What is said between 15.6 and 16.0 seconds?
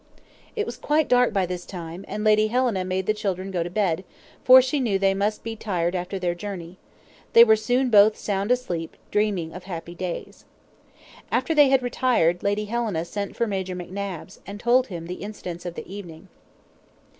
of the